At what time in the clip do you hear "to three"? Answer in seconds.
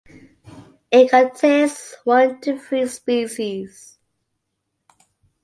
2.41-2.87